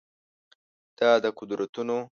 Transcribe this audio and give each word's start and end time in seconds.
دا 0.99 1.11
د 1.23 1.25
قدرتونو 1.39 1.97